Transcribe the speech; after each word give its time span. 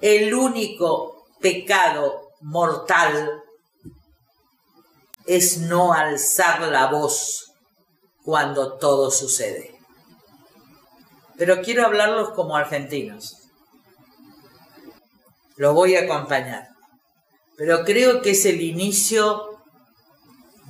El 0.00 0.32
único 0.34 1.26
pecado 1.40 2.30
mortal 2.40 3.42
es 5.26 5.58
no 5.58 5.92
alzar 5.92 6.62
la 6.62 6.86
voz 6.86 7.52
cuando 8.24 8.74
todo 8.78 9.10
sucede. 9.10 9.74
Pero 11.36 11.62
quiero 11.62 11.84
hablarlos 11.84 12.30
como 12.30 12.56
argentinos. 12.56 13.36
Lo 15.56 15.74
voy 15.74 15.96
a 15.96 16.02
acompañar. 16.02 16.68
Pero 17.56 17.84
creo 17.84 18.22
que 18.22 18.30
es 18.30 18.44
el 18.46 18.60
inicio 18.60 19.58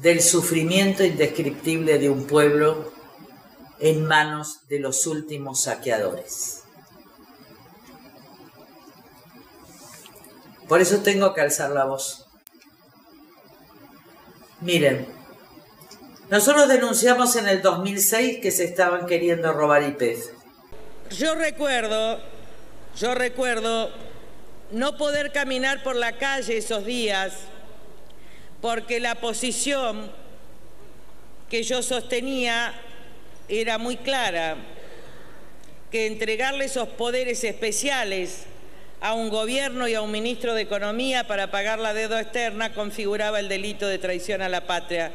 del 0.01 0.23
sufrimiento 0.23 1.05
indescriptible 1.05 1.99
de 1.99 2.09
un 2.09 2.27
pueblo 2.27 2.93
en 3.79 4.07
manos 4.07 4.67
de 4.69 4.81
los 4.81 5.07
últimos 5.07 5.63
saqueadores. 5.63 6.65
Por 10.69 10.81
eso 10.83 10.99
tengo 10.99 11.33
que 11.33 11.41
alzar 11.41 11.71
la 11.71 11.87
voz. 11.87 12.27
Miren, 14.61 15.07
nosotros 16.31 16.69
denunciamos 16.69 17.37
en 17.37 17.49
el 17.49 17.63
2006 17.63 18.41
que 18.43 18.51
se 18.51 18.65
estaban 18.65 19.07
queriendo 19.07 19.53
robar 19.53 19.83
IPF. 19.83 20.27
Yo 21.11 21.35
recuerdo, 21.35 22.21
yo 22.99 23.15
recuerdo 23.15 23.91
no 24.71 24.99
poder 24.99 25.33
caminar 25.33 25.83
por 25.83 25.97
la 25.97 26.19
calle 26.19 26.59
esos 26.59 26.85
días 26.85 27.33
porque 28.61 29.01
la 29.01 29.15
posición 29.15 30.11
que 31.49 31.63
yo 31.63 31.83
sostenía 31.83 32.75
era 33.49 33.79
muy 33.79 33.97
clara, 33.97 34.57
que 35.91 36.07
entregarle 36.07 36.67
esos 36.67 36.89
poderes 36.89 37.43
especiales 37.45 38.45
a 39.01 39.15
un 39.15 39.29
gobierno 39.29 39.87
y 39.87 39.95
a 39.95 40.03
un 40.03 40.11
ministro 40.11 40.55
de 40.55 40.63
Economía 40.63 41.27
para 41.27 41.51
pagar 41.51 41.79
la 41.79 41.95
deuda 41.95 42.21
externa 42.21 42.73
configuraba 42.73 43.39
el 43.39 43.49
delito 43.49 43.87
de 43.87 43.99
traición 43.99 44.43
a 44.43 44.49
la 44.49 44.67
patria. 44.67 45.13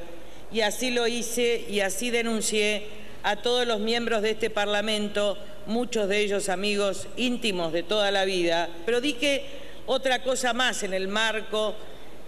Y 0.51 0.61
así 0.61 0.91
lo 0.91 1.07
hice 1.07 1.65
y 1.67 1.81
así 1.81 2.09
denuncié 2.09 2.87
a 3.23 3.37
todos 3.37 3.65
los 3.65 3.79
miembros 3.79 4.21
de 4.21 4.31
este 4.31 4.49
Parlamento, 4.49 5.37
muchos 5.65 6.07
de 6.07 6.19
ellos 6.19 6.49
amigos 6.49 7.07
íntimos 7.17 7.73
de 7.73 7.83
toda 7.83 8.11
la 8.11 8.25
vida, 8.25 8.69
pero 8.85 9.01
dije 9.01 9.43
otra 9.85 10.23
cosa 10.23 10.53
más 10.53 10.83
en 10.83 10.93
el 10.93 11.07
marco 11.07 11.75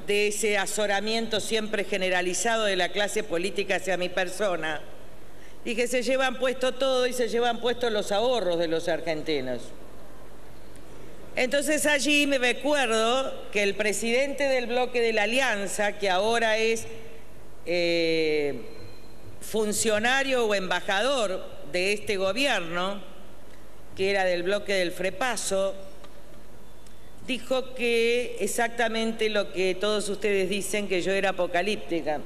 de 0.08 0.28
ese 0.28 0.58
azoramiento 0.58 1.40
siempre 1.40 1.84
generalizado 1.84 2.66
de 2.66 2.76
la 2.76 2.90
clase 2.90 3.24
política 3.24 3.78
hacia 3.78 3.98
mi 3.98 4.10
persona. 4.10 4.82
Dije, 5.64 5.88
se 5.88 6.04
llevan 6.04 6.38
puesto 6.38 6.74
todo 6.74 7.08
y 7.08 7.14
se 7.14 7.28
llevan 7.28 7.60
puesto 7.60 7.90
los 7.90 8.12
ahorros 8.12 8.60
de 8.60 8.68
los 8.68 8.88
argentinos. 8.88 9.62
Entonces 11.36 11.86
allí 11.86 12.28
me 12.28 12.38
recuerdo 12.38 13.50
que 13.52 13.62
el 13.62 13.76
presidente 13.76 14.46
del 14.46 14.68
bloque 14.68 15.02
de 15.02 15.12
la 15.12 15.24
Alianza, 15.24 15.98
que 16.00 16.10
ahora 16.10 16.58
es 16.58 16.88
eh, 17.66 18.62
funcionario 19.42 20.46
o 20.46 20.56
embajador 20.56 21.46
de 21.74 21.92
este 21.92 22.16
gobierno, 22.16 23.04
que 23.98 24.12
era 24.12 24.24
del 24.24 24.44
bloque 24.44 24.76
del 24.76 24.94
Frepaso, 24.94 25.76
dijo 27.28 27.76
que 27.76 28.38
exactamente 28.40 29.28
lo 29.30 29.52
que 29.52 29.76
todos 29.76 30.08
ustedes 30.08 30.50
dicen, 30.50 30.88
que 30.88 31.02
yo 31.02 31.12
era 31.12 31.32
apocalíptica. 31.32 32.22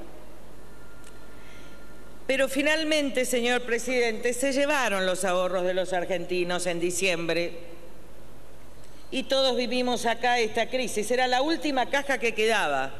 Pero 2.28 2.48
finalmente, 2.48 3.26
señor 3.26 3.64
presidente, 3.64 4.34
se 4.34 4.54
llevaron 4.54 5.08
los 5.08 5.26
ahorros 5.26 5.64
de 5.64 5.74
los 5.74 5.94
argentinos 5.94 6.68
en 6.68 6.80
diciembre 6.80 7.69
y 9.12 9.24
todos 9.24 9.56
vivimos 9.56 10.06
acá 10.06 10.40
esta 10.40 10.70
crisis. 10.70 11.10
Era 11.12 11.28
la 11.28 11.42
última 11.42 11.88
caja 11.88 12.18
que 12.18 12.34
quedaba. 12.34 12.94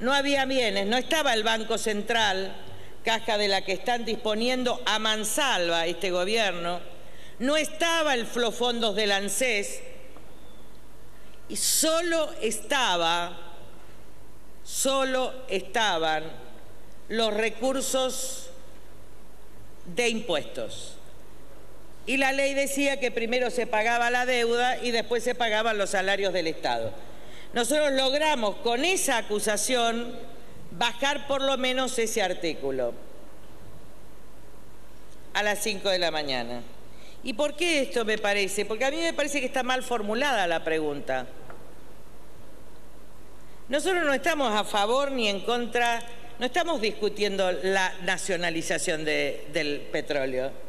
No 0.00 0.12
había 0.12 0.44
bienes, 0.44 0.86
no 0.86 0.96
estaba 0.96 1.34
el 1.34 1.44
Banco 1.44 1.78
Central, 1.78 2.54
caja 3.04 3.38
de 3.38 3.48
la 3.48 3.64
que 3.64 3.72
están 3.72 4.04
disponiendo 4.04 4.80
a 4.86 4.98
mansalva 4.98 5.86
este 5.86 6.10
gobierno, 6.10 6.80
no 7.38 7.56
estaba 7.56 8.14
el 8.14 8.26
Flofondos 8.26 8.96
del 8.96 9.12
ANSES, 9.12 9.82
y 11.48 11.56
solo 11.56 12.32
estaba, 12.40 13.38
solo 14.64 15.32
estaban 15.48 16.24
los 17.08 17.34
recursos 17.34 18.50
de 19.84 20.08
impuestos. 20.08 20.96
Y 22.06 22.18
la 22.18 22.32
ley 22.32 22.52
decía 22.54 23.00
que 23.00 23.10
primero 23.10 23.50
se 23.50 23.66
pagaba 23.66 24.10
la 24.10 24.26
deuda 24.26 24.76
y 24.82 24.90
después 24.90 25.24
se 25.24 25.34
pagaban 25.34 25.78
los 25.78 25.90
salarios 25.90 26.32
del 26.32 26.48
Estado. 26.48 26.92
Nosotros 27.54 27.92
logramos 27.92 28.56
con 28.56 28.84
esa 28.84 29.16
acusación 29.16 30.14
bajar 30.72 31.26
por 31.26 31.40
lo 31.40 31.56
menos 31.56 31.98
ese 31.98 32.20
artículo 32.20 32.92
a 35.32 35.42
las 35.42 35.60
5 35.60 35.88
de 35.88 35.98
la 35.98 36.10
mañana. 36.10 36.62
¿Y 37.22 37.32
por 37.32 37.56
qué 37.56 37.80
esto 37.80 38.04
me 38.04 38.18
parece? 38.18 38.66
Porque 38.66 38.84
a 38.84 38.90
mí 38.90 38.98
me 38.98 39.14
parece 39.14 39.40
que 39.40 39.46
está 39.46 39.62
mal 39.62 39.82
formulada 39.82 40.46
la 40.46 40.62
pregunta. 40.62 41.26
Nosotros 43.70 44.04
no 44.04 44.12
estamos 44.12 44.54
a 44.54 44.64
favor 44.64 45.10
ni 45.10 45.28
en 45.28 45.40
contra, 45.40 46.02
no 46.38 46.44
estamos 46.44 46.82
discutiendo 46.82 47.50
la 47.50 47.94
nacionalización 48.02 49.06
del 49.06 49.88
petróleo 49.90 50.63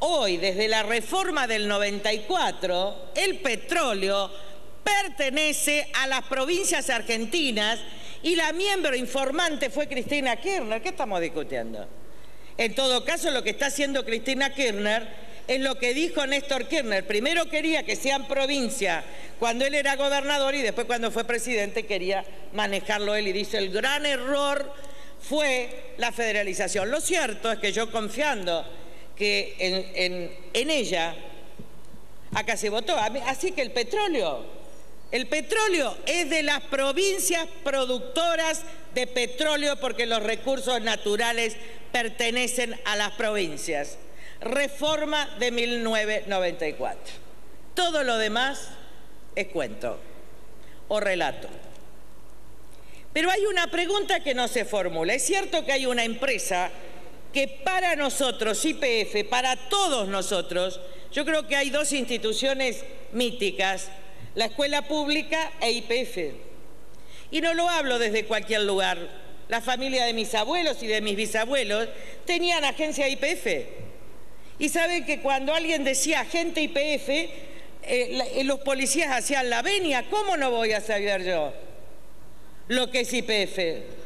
hoy, 0.00 0.36
desde 0.36 0.68
la 0.68 0.82
reforma 0.82 1.46
del 1.46 1.68
94, 1.68 3.12
el 3.14 3.38
petróleo 3.38 4.30
pertenece 4.82 5.88
a 5.94 6.06
las 6.06 6.22
provincias 6.22 6.90
argentinas 6.90 7.78
y 8.22 8.36
la 8.36 8.52
miembro 8.52 8.94
informante 8.96 9.70
fue 9.70 9.88
Cristina 9.88 10.36
Kirchner. 10.36 10.80
¿Qué 10.80 10.90
estamos 10.90 11.20
discutiendo? 11.20 11.86
En 12.56 12.74
todo 12.74 13.04
caso, 13.04 13.30
lo 13.30 13.42
que 13.42 13.50
está 13.50 13.66
haciendo 13.66 14.04
Cristina 14.04 14.54
Kirchner 14.54 15.26
es 15.46 15.60
lo 15.60 15.78
que 15.78 15.94
dijo 15.94 16.26
Néstor 16.26 16.66
Kirchner. 16.66 17.06
Primero 17.06 17.48
quería 17.48 17.84
que 17.84 17.96
sean 17.96 18.26
provincia 18.26 19.04
cuando 19.38 19.64
él 19.64 19.74
era 19.74 19.96
gobernador 19.96 20.54
y 20.54 20.62
después 20.62 20.86
cuando 20.86 21.10
fue 21.10 21.24
presidente 21.24 21.84
quería 21.84 22.24
manejarlo 22.52 23.14
él 23.14 23.28
y 23.28 23.32
dice 23.32 23.58
el 23.58 23.70
gran 23.70 24.06
error 24.06 24.72
fue 25.20 25.94
la 25.98 26.12
federalización. 26.12 26.90
Lo 26.90 27.00
cierto 27.00 27.52
es 27.52 27.58
que 27.58 27.72
yo 27.72 27.90
confiando 27.90 28.64
que 29.16 29.56
en, 30.52 30.70
ella 30.70 31.16
acá 32.34 32.56
se 32.56 32.70
votó. 32.70 32.96
Así 33.26 33.52
que 33.52 33.62
el 33.62 33.72
petróleo, 33.72 34.44
el 35.10 35.26
petróleo 35.26 35.96
es 36.06 36.28
de 36.30 36.42
las 36.42 36.60
provincias 36.62 37.46
productoras 37.64 38.62
de 38.94 39.06
petróleo 39.06 39.78
porque 39.80 40.06
los 40.06 40.22
recursos 40.22 40.80
naturales 40.82 41.56
pertenecen 41.92 42.78
a 42.84 42.96
las 42.96 43.12
provincias. 43.12 43.98
Reforma 44.40 45.26
de 45.38 45.50
1994. 45.50 47.14
Todo 47.74 48.02
lo 48.02 48.18
demás 48.18 48.68
es 49.34 49.48
cuento 49.48 49.98
o 50.88 51.00
relato. 51.00 51.48
Pero 53.12 53.30
hay 53.30 53.46
una 53.46 53.68
pregunta 53.68 54.20
que 54.20 54.34
no 54.34 54.46
se 54.46 54.66
formula. 54.66 55.14
Es 55.14 55.24
cierto 55.24 55.64
que 55.64 55.72
hay 55.72 55.86
una 55.86 56.04
empresa 56.04 56.70
que 57.32 57.48
para 57.48 57.96
nosotros, 57.96 58.64
IPF, 58.64 59.28
para 59.28 59.56
todos 59.68 60.08
nosotros, 60.08 60.80
yo 61.12 61.24
creo 61.24 61.46
que 61.46 61.56
hay 61.56 61.70
dos 61.70 61.92
instituciones 61.92 62.84
míticas, 63.12 63.88
la 64.34 64.46
escuela 64.46 64.82
pública 64.82 65.52
e 65.60 65.72
IPF. 65.72 66.34
Y 67.30 67.40
no 67.40 67.54
lo 67.54 67.68
hablo 67.68 67.98
desde 67.98 68.24
cualquier 68.24 68.62
lugar. 68.62 68.98
La 69.48 69.60
familia 69.60 70.04
de 70.04 70.12
mis 70.12 70.34
abuelos 70.34 70.82
y 70.82 70.86
de 70.86 71.00
mis 71.00 71.16
bisabuelos 71.16 71.88
tenían 72.24 72.64
agencia 72.64 73.08
IPF. 73.08 73.46
Y 74.58 74.68
saben 74.68 75.04
que 75.04 75.20
cuando 75.20 75.54
alguien 75.54 75.84
decía 75.84 76.20
agente 76.20 76.62
IPF, 76.62 77.08
eh, 77.82 78.42
los 78.44 78.60
policías 78.60 79.10
hacían 79.12 79.48
la 79.50 79.62
venia, 79.62 80.06
¿cómo 80.10 80.36
no 80.36 80.50
voy 80.50 80.72
a 80.72 80.80
saber 80.80 81.24
yo 81.24 81.52
lo 82.68 82.90
que 82.90 83.00
es 83.00 83.12
IPF? 83.12 84.05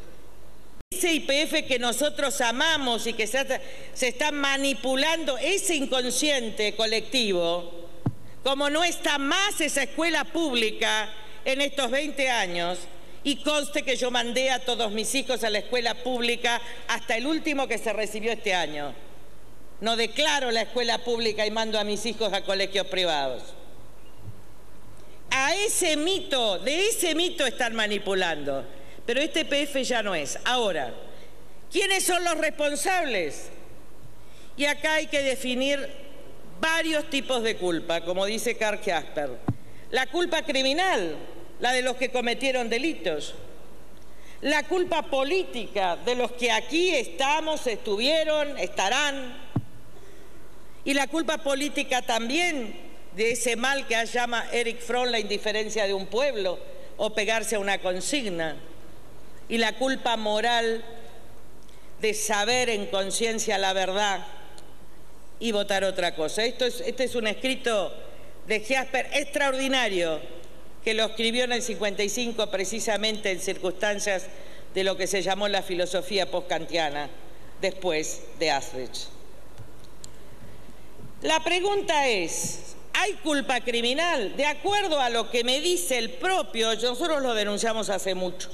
Ese 0.93 1.15
IPF 1.15 1.69
que 1.69 1.79
nosotros 1.79 2.41
amamos 2.41 3.07
y 3.07 3.13
que 3.13 3.29
se, 3.29 3.47
está 3.95 4.33
manipulando, 4.33 5.39
ese 5.39 5.77
inconsciente 5.77 6.75
colectivo, 6.75 7.89
como 8.43 8.69
no 8.71 8.83
está 8.83 9.17
más 9.17 9.61
esa 9.61 9.85
escuela 9.85 10.25
pública 10.25 11.09
en 11.45 11.61
estos 11.61 11.93
20 11.93 12.29
años, 12.29 12.81
y 13.23 13.37
conste 13.37 13.85
que 13.85 13.95
yo 13.95 14.11
mandé 14.11 14.51
a 14.51 14.65
todos 14.65 14.91
mis 14.91 15.15
hijos 15.15 15.45
a 15.45 15.51
la 15.51 15.61
escuela 15.61 15.95
pública 15.95 16.61
hasta 16.89 17.17
el 17.17 17.29
último 17.29 17.69
que 17.69 17.79
se 17.79 17.93
recibió 17.93 18.33
este 18.33 18.53
año. 18.53 18.93
No 19.81 19.95
declaro 19.95 20.51
la 20.51 20.63
escuela 20.63 20.99
pública 20.99 21.47
y 21.47 21.53
mando 21.53 21.79
a 21.79 21.85
mis 21.85 22.05
hijos 22.05 22.33
a 22.33 22.43
colegios 22.43 22.89
privados. 22.89 23.45
A 25.31 25.55
ese 25.55 25.97
mito, 25.97 26.59
de 26.59 26.89
ese 26.89 27.15
mito 27.15 27.47
están 27.47 27.77
manipulando. 27.77 28.80
Pero 29.11 29.23
este 29.23 29.45
PF 29.45 29.83
ya 29.83 30.05
no 30.05 30.15
es. 30.15 30.39
Ahora, 30.45 30.95
¿quiénes 31.69 32.05
son 32.05 32.23
los 32.23 32.39
responsables? 32.39 33.49
Y 34.57 34.67
acá 34.67 34.95
hay 34.95 35.09
que 35.09 35.21
definir 35.21 35.85
varios 36.61 37.11
tipos 37.11 37.43
de 37.43 37.57
culpa, 37.57 38.03
como 38.03 38.25
dice 38.25 38.57
Karl 38.57 38.79
Jasper. 38.79 39.31
La 39.91 40.07
culpa 40.07 40.43
criminal, 40.43 41.17
la 41.59 41.73
de 41.73 41.83
los 41.83 41.97
que 41.97 42.13
cometieron 42.13 42.69
delitos. 42.69 43.35
La 44.43 44.63
culpa 44.69 45.03
política 45.03 45.97
de 45.97 46.15
los 46.15 46.31
que 46.31 46.53
aquí 46.53 46.95
estamos, 46.95 47.67
estuvieron, 47.67 48.57
estarán. 48.59 49.37
Y 50.85 50.95
la 50.95 51.09
culpa 51.09 51.39
política 51.39 52.03
también 52.03 52.77
de 53.17 53.33
ese 53.33 53.57
mal 53.57 53.89
que 53.89 54.07
llama 54.07 54.47
Eric 54.53 54.79
Fromm 54.79 55.09
la 55.09 55.19
indiferencia 55.19 55.89
de 55.89 55.95
un 55.95 56.07
pueblo 56.07 56.61
o 56.97 57.13
pegarse 57.13 57.57
a 57.57 57.59
una 57.59 57.81
consigna. 57.81 58.70
Y 59.51 59.59
la 59.59 59.77
culpa 59.77 60.17
moral 60.17 60.83
de 62.01 62.15
saber 62.15 62.71
en 62.71 62.87
conciencia 62.87 63.59
la 63.59 63.75
verdad 63.75 64.27
y 65.39 65.53
votar 65.53 65.85
otra 65.85 66.15
cosa. 66.15 66.45
Esto 66.45 66.65
es, 66.65 66.81
este 66.81 67.05
es 67.05 67.15
un 67.15 67.27
escrito 67.27 67.93
de 68.47 68.65
Jasper 68.65 69.11
extraordinario 69.13 70.21
que 70.83 70.95
lo 70.95 71.05
escribió 71.05 71.45
en 71.45 71.53
el 71.53 71.63
55 71.63 72.51
precisamente 72.51 73.31
en 73.31 73.41
circunstancias 73.41 74.27
de 74.75 74.85
lo 74.85 74.97
que 74.97 75.07
se 75.07 75.23
llamó 75.23 75.49
la 75.49 75.63
filosofía 75.63 76.31
postkantiana 76.31 77.11
después 77.61 78.23
de 78.39 78.51
Asrich. 78.51 79.09
La 81.23 81.43
pregunta 81.45 82.09
es, 82.09 82.77
¿hay 82.95 83.13
culpa 83.15 83.61
criminal? 83.61 84.37
De 84.37 84.47
acuerdo 84.47 85.01
a 85.01 85.11
lo 85.11 85.31
que 85.31 85.45
me 85.45 85.61
dice 85.61 85.99
el 85.99 86.11
propio, 86.13 86.75
nosotros 86.75 87.23
lo 87.23 87.35
denunciamos 87.35 87.91
hace 87.91 88.15
mucho, 88.15 88.49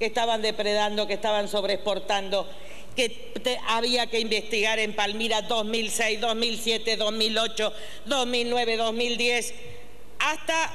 que 0.00 0.06
estaban 0.06 0.40
depredando, 0.40 1.06
que 1.06 1.12
estaban 1.12 1.46
sobreexportando, 1.46 2.48
que 2.96 3.34
había 3.68 4.06
que 4.06 4.18
investigar 4.18 4.78
en 4.78 4.96
Palmira 4.96 5.42
2006, 5.42 6.20
2007, 6.22 6.96
2008, 6.96 7.72
2009, 8.06 8.76
2010, 8.78 9.54
hasta 10.18 10.72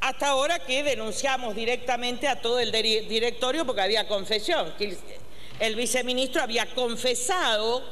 hasta 0.00 0.28
ahora 0.28 0.58
que 0.58 0.82
denunciamos 0.82 1.54
directamente 1.54 2.28
a 2.28 2.40
todo 2.40 2.60
el 2.60 2.72
directorio 2.72 3.66
porque 3.66 3.82
había 3.82 4.08
confesión. 4.08 4.72
El 5.58 5.74
viceministro 5.74 6.42
había 6.42 6.66
confesado 6.74 7.82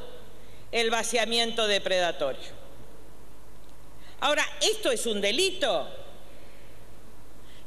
el 0.71 0.91
vaciamiento 0.91 1.67
depredatorio. 1.67 2.65
Ahora, 4.21 4.47
¿esto 4.63 4.91
es 4.91 5.05
un 5.07 5.21
delito? 5.21 5.89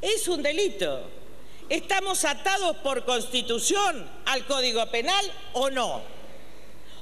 Es 0.02 0.28
un 0.28 0.42
delito. 0.42 1.18
¿Estamos 1.70 2.24
atados 2.24 2.78
por 2.78 3.04
constitución 3.04 4.10
al 4.26 4.46
Código 4.46 4.86
Penal 4.88 5.32
o 5.54 5.70
no? 5.70 6.02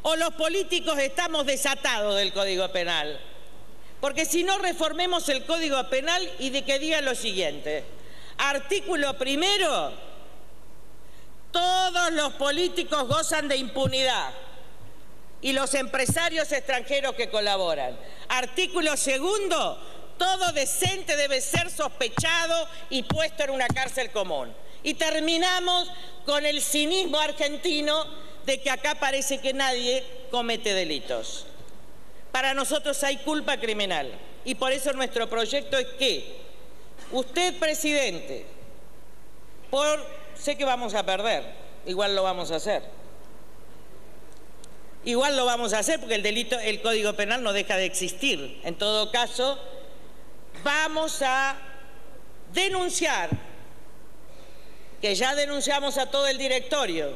¿O 0.02 0.16
los 0.16 0.34
políticos 0.34 0.98
estamos 0.98 1.46
desatados 1.46 2.16
del 2.16 2.34
Código 2.34 2.68
Penal? 2.70 3.20
Porque 4.02 4.26
si 4.26 4.44
no 4.44 4.58
reformemos 4.58 5.30
el 5.30 5.46
Código 5.46 5.88
Penal 5.90 6.28
y 6.40 6.50
de 6.50 6.64
que 6.64 6.80
diga 6.80 7.02
lo 7.02 7.14
siguiente. 7.14 7.84
Artículo 8.38 9.18
primero, 9.18 9.94
todos 11.52 12.12
los 12.14 12.34
políticos 12.34 13.08
gozan 13.08 13.48
de 13.48 13.58
impunidad 13.58 14.34
y 15.42 15.54
los 15.54 15.76
empresarios 15.76 16.52
extranjeros 16.52 17.14
que 17.14 17.30
colaboran. 17.30 17.96
Artículo 18.30 18.98
segundo, 18.98 19.80
todo 20.18 20.52
decente 20.52 21.16
debe 21.16 21.42
ser 21.42 21.70
sospechado 21.70 22.68
y 22.90 23.04
puesto 23.04 23.44
en 23.44 23.52
una 23.52 23.68
cárcel 23.68 24.12
común. 24.12 24.54
Y 24.84 24.94
terminamos 24.94 25.90
con 26.26 26.46
el 26.46 26.62
cinismo 26.62 27.20
argentino 27.20 28.06
de 28.46 28.62
que 28.62 28.70
acá 28.70 28.96
parece 28.96 29.40
que 29.40 29.54
nadie 29.54 30.04
comete 30.32 30.74
delitos. 30.74 31.46
Para 32.32 32.54
nosotros 32.54 33.02
hay 33.04 33.18
culpa 33.18 33.58
criminal 33.60 34.12
y 34.44 34.56
por 34.56 34.72
eso 34.72 34.94
nuestro 34.94 35.30
proyecto 35.30 35.78
es 35.78 35.88
que 35.98 36.38
usted, 37.12 37.58
presidente, 37.58 38.46
por 39.70 40.06
sé 40.38 40.58
que 40.58 40.66
vamos 40.66 40.94
a 40.94 41.06
perder, 41.06 41.44
igual 41.86 42.16
lo 42.16 42.24
vamos 42.24 42.52
a 42.52 42.58
hacer. 42.58 42.84
Igual 45.06 45.38
lo 45.38 45.46
vamos 45.46 45.74
a 45.74 45.80
hacer 45.80 46.00
porque 46.00 46.16
el 46.16 46.24
delito, 46.24 46.60
el 46.60 46.82
Código 46.82 47.14
Penal 47.14 47.44
no 47.44 47.54
deja 47.54 47.78
de 47.78 47.86
existir. 47.86 48.60
En 48.64 48.76
todo 48.76 49.12
caso, 49.12 49.60
vamos 50.66 51.22
a 51.22 51.56
denunciar 52.52 53.30
que 55.00 55.14
ya 55.14 55.36
denunciamos 55.36 56.00
a 56.00 56.10
todo 56.10 56.28
el 56.28 56.40
directorio 56.40 57.14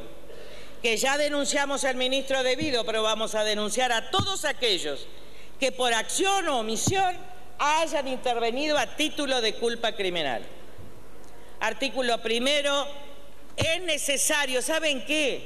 que 0.80 0.96
ya 0.96 1.18
denunciamos 1.18 1.84
al 1.84 1.96
ministro 1.96 2.42
debido, 2.42 2.86
pero 2.86 3.02
vamos 3.02 3.34
a 3.34 3.44
denunciar 3.44 3.92
a 3.92 4.10
todos 4.10 4.44
aquellos 4.44 5.06
que 5.58 5.72
por 5.72 5.92
acción 5.92 6.48
o 6.48 6.60
omisión 6.60 7.14
hayan 7.58 8.08
intervenido 8.08 8.78
a 8.78 8.96
título 8.96 9.42
de 9.42 9.54
culpa 9.56 9.92
criminal. 9.92 10.42
Artículo 11.60 12.22
primero, 12.22 12.86
es 13.56 13.82
necesario, 13.82 14.62
¿saben 14.62 15.04
qué? 15.04 15.44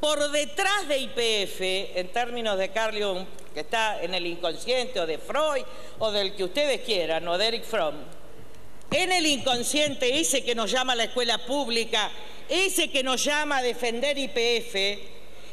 Por 0.00 0.32
detrás 0.32 0.88
de 0.88 0.98
IPF, 0.98 1.60
en 1.96 2.08
términos 2.10 2.58
de 2.58 2.70
Carl 2.70 3.00
Jung, 3.00 3.26
que 3.52 3.60
está 3.60 4.02
en 4.02 4.14
el 4.14 4.26
inconsciente, 4.26 5.00
o 5.00 5.06
de 5.06 5.18
Freud, 5.18 5.64
o 5.98 6.10
del 6.10 6.34
que 6.34 6.44
ustedes 6.44 6.80
quieran, 6.82 7.26
o 7.28 7.38
de 7.38 7.46
Eric 7.46 7.64
Fromm, 7.64 7.96
en 8.90 9.12
el 9.12 9.26
inconsciente 9.26 10.20
ese 10.20 10.44
que 10.44 10.54
nos 10.54 10.70
llama 10.70 10.94
la 10.94 11.04
escuela 11.04 11.38
pública 11.38 12.10
ese 12.52 12.90
que 12.90 13.02
nos 13.02 13.24
llama 13.24 13.58
a 13.58 13.62
defender 13.62 14.18
IPF, 14.18 14.74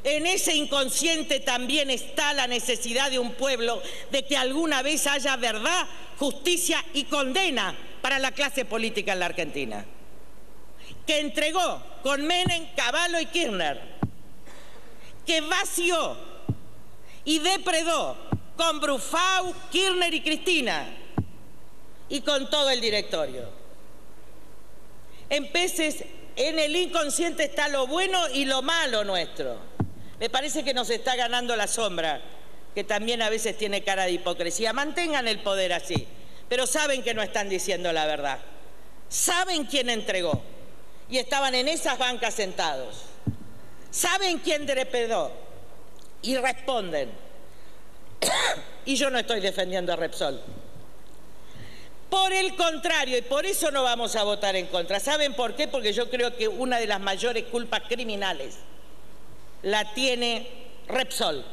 en 0.03 0.25
ese 0.27 0.55
inconsciente 0.55 1.39
también 1.39 1.89
está 1.89 2.33
la 2.33 2.47
necesidad 2.47 3.09
de 3.11 3.19
un 3.19 3.33
pueblo 3.33 3.81
de 4.11 4.25
que 4.25 4.37
alguna 4.37 4.81
vez 4.81 5.07
haya 5.07 5.35
verdad, 5.37 5.87
justicia 6.17 6.83
y 6.93 7.05
condena 7.05 7.75
para 8.01 8.19
la 8.19 8.31
clase 8.31 8.65
política 8.65 9.13
en 9.13 9.19
la 9.19 9.27
Argentina. 9.27 9.85
Que 11.05 11.19
entregó 11.19 11.81
con 12.03 12.25
Menem, 12.25 12.67
Caballo 12.75 13.19
y 13.19 13.25
Kirchner, 13.27 13.81
que 15.25 15.41
vació 15.41 16.17
y 17.29 17.37
depredó 17.37 18.17
con 18.57 18.79
Brufau, 18.79 19.53
Kirchner 19.69 20.11
y 20.15 20.21
Cristina 20.21 20.87
y 22.09 22.21
con 22.21 22.49
todo 22.49 22.71
el 22.71 22.81
directorio. 22.81 23.47
En 25.29 25.51
peces 25.51 26.05
en 26.35 26.57
el 26.57 26.75
inconsciente 26.75 27.43
está 27.43 27.67
lo 27.67 27.85
bueno 27.85 28.19
y 28.29 28.45
lo 28.45 28.63
malo 28.63 29.03
nuestro. 29.03 29.59
Me 30.19 30.31
parece 30.31 30.63
que 30.63 30.73
nos 30.73 30.89
está 30.89 31.15
ganando 31.15 31.55
la 31.55 31.67
sombra, 31.67 32.19
que 32.73 32.83
también 32.83 33.21
a 33.21 33.29
veces 33.29 33.55
tiene 33.55 33.83
cara 33.83 34.05
de 34.05 34.13
hipocresía. 34.13 34.73
Mantengan 34.73 35.27
el 35.27 35.37
poder 35.43 35.71
así, 35.73 36.07
pero 36.49 36.65
saben 36.65 37.03
que 37.03 37.13
no 37.13 37.21
están 37.21 37.47
diciendo 37.47 37.93
la 37.93 38.07
verdad. 38.07 38.39
Saben 39.07 39.65
quién 39.65 39.91
entregó 39.91 40.41
y 41.07 41.19
estaban 41.19 41.53
en 41.53 41.67
esas 41.67 41.99
bancas 41.99 42.33
sentados. 42.33 43.03
Saben 43.91 44.39
quién 44.39 44.65
drepedó 44.65 45.47
y 46.21 46.37
responden. 46.37 47.09
y 48.85 48.95
yo 48.95 49.09
no 49.09 49.19
estoy 49.19 49.39
defendiendo 49.39 49.93
a 49.93 49.95
Repsol. 49.95 50.41
Por 52.09 52.33
el 52.33 52.55
contrario, 52.55 53.17
y 53.17 53.21
por 53.21 53.45
eso 53.45 53.69
no 53.69 53.83
vamos 53.83 54.15
a 54.15 54.23
votar 54.23 54.55
en 54.55 54.67
contra. 54.67 54.99
¿Saben 54.99 55.35
por 55.35 55.55
qué? 55.55 55.67
Porque 55.67 55.93
yo 55.93 56.09
creo 56.09 56.35
que 56.35 56.47
una 56.47 56.79
de 56.79 56.87
las 56.87 56.99
mayores 56.99 57.43
culpas 57.45 57.81
criminales 57.87 58.57
la 59.61 59.93
tiene 59.93 60.47
Repsol. 60.87 61.45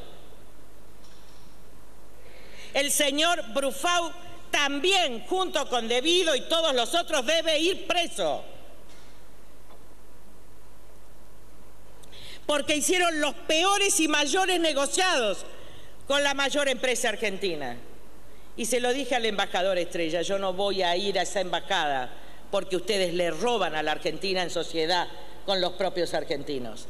El 2.73 2.90
señor 2.90 3.42
Brufau 3.52 4.11
también, 4.50 5.26
junto 5.26 5.68
con 5.68 5.88
Debido 5.88 6.35
y 6.35 6.42
todos 6.42 6.75
los 6.75 6.94
otros, 6.94 7.26
debe 7.26 7.58
ir 7.58 7.87
preso. 7.87 8.42
Porque 12.46 12.76
hicieron 12.76 13.20
los 13.20 13.34
peores 13.34 13.98
y 14.00 14.08
mayores 14.08 14.60
negociados 14.60 15.44
con 16.06 16.22
la 16.22 16.34
mayor 16.34 16.68
empresa 16.68 17.08
argentina. 17.08 17.76
Y 18.56 18.66
se 18.66 18.80
lo 18.80 18.92
dije 18.92 19.14
al 19.14 19.26
embajador 19.26 19.76
Estrella, 19.76 20.22
yo 20.22 20.38
no 20.38 20.52
voy 20.52 20.82
a 20.82 20.96
ir 20.96 21.18
a 21.18 21.22
esa 21.22 21.40
embajada 21.40 22.10
porque 22.50 22.76
ustedes 22.76 23.12
le 23.14 23.30
roban 23.30 23.74
a 23.74 23.82
la 23.82 23.92
Argentina 23.92 24.42
en 24.42 24.50
sociedad 24.50 25.08
con 25.44 25.60
los 25.60 25.72
propios 25.72 26.14
argentinos. 26.14 26.86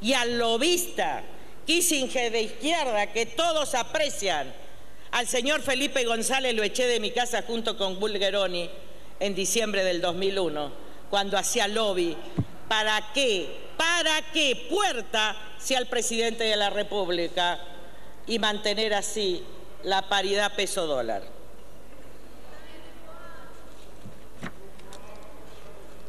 Y 0.00 0.12
al 0.12 0.38
lobista 0.38 1.22
Kissinger 1.66 2.32
de 2.32 2.42
izquierda, 2.42 3.08
que 3.08 3.26
todos 3.26 3.74
aprecian, 3.74 4.52
al 5.10 5.26
señor 5.26 5.60
Felipe 5.60 6.04
González 6.04 6.54
lo 6.54 6.62
eché 6.62 6.86
de 6.86 7.00
mi 7.00 7.10
casa 7.10 7.42
junto 7.42 7.76
con 7.76 8.00
Bulgeroni 8.00 8.70
en 9.20 9.34
diciembre 9.34 9.84
del 9.84 10.00
2001, 10.00 10.72
cuando 11.10 11.36
hacía 11.36 11.68
lobby. 11.68 12.16
¿Para 12.68 13.12
qué? 13.12 13.67
¿Para 13.78 14.20
qué 14.32 14.66
puerta 14.68 15.34
sea 15.58 15.78
el 15.78 15.86
presidente 15.86 16.44
de 16.44 16.56
la 16.56 16.68
República 16.68 17.58
y 18.26 18.38
mantener 18.38 18.92
así 18.92 19.42
la 19.82 20.08
paridad 20.08 20.54
peso-dólar. 20.54 21.22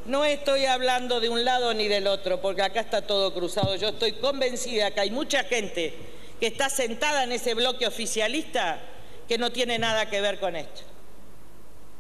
No 0.05 0.25
estoy 0.25 0.65
hablando 0.65 1.19
de 1.19 1.29
un 1.29 1.45
lado 1.45 1.73
ni 1.73 1.88
del 1.88 2.07
otro, 2.07 2.41
porque 2.41 2.63
acá 2.63 2.81
está 2.81 3.03
todo 3.03 3.33
cruzado. 3.33 3.75
Yo 3.75 3.89
estoy 3.89 4.13
convencida 4.13 4.91
que 4.91 5.01
hay 5.01 5.11
mucha 5.11 5.43
gente 5.43 5.93
que 6.39 6.47
está 6.47 6.69
sentada 6.69 7.23
en 7.23 7.31
ese 7.31 7.53
bloque 7.53 7.85
oficialista 7.85 8.79
que 9.27 9.38
no 9.38 9.51
tiene 9.51 9.77
nada 9.77 10.09
que 10.09 10.19
ver 10.19 10.39
con 10.39 10.55
esto. 10.55 10.81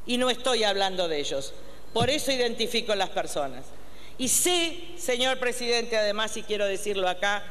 Y 0.07 0.17
no 0.17 0.29
estoy 0.29 0.63
hablando 0.63 1.07
de 1.07 1.19
ellos. 1.19 1.53
Por 1.93 2.09
eso 2.09 2.31
identifico 2.31 2.95
las 2.95 3.09
personas. 3.09 3.63
Y 4.19 4.27
sé, 4.27 4.77
señor 4.97 5.39
presidente, 5.39 5.97
además, 5.97 6.35
y 6.35 6.43
quiero 6.43 6.65
decirlo 6.65 7.07
acá, 7.07 7.41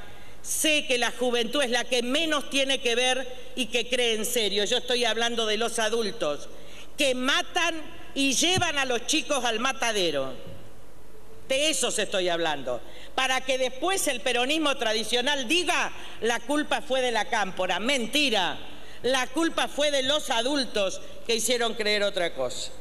sé 0.43 0.87
que 0.87 0.99
la 0.99 1.11
juventud 1.11 1.63
es 1.63 1.71
la 1.71 1.85
que 1.85 2.03
menos 2.03 2.51
tiene 2.51 2.81
que 2.81 2.95
ver 2.95 3.27
y 3.57 3.67
que 3.67 3.89
cree 3.89 4.15
en 4.15 4.27
serio. 4.27 4.65
Yo 4.67 4.77
estoy 4.77 5.07
hablando 5.07 5.47
de 5.47 5.57
los 5.57 5.79
adultos 5.79 6.49
que 6.99 7.15
matan 7.15 7.75
y 8.15 8.35
llevan 8.35 8.79
a 8.79 8.85
los 8.85 9.07
chicos 9.07 9.45
al 9.47 9.61
matadero. 9.61 10.35
De 11.49 11.71
eso 11.71 11.91
se 11.91 12.03
estoy 12.03 12.29
hablando. 12.29 12.83
Para 13.15 13.41
que 13.41 13.57
después 13.57 14.07
el 14.07 14.21
peronismo 14.21 14.77
tradicional 14.77 15.49
diga 15.49 15.91
la 16.21 16.39
culpa 16.41 16.83
fue 16.83 17.01
de 17.01 17.13
la 17.13 17.25
cámpora. 17.25 17.81
Mentira. 17.81 18.59
La 19.03 19.27
culpa 19.29 19.69
fue 19.69 19.91
de 19.91 20.03
los 20.03 20.29
adultos 20.29 21.01
que 21.27 21.37
hicieron 21.37 21.75
creer 21.75 22.03
otra 22.03 22.35
cosa. 22.35 22.73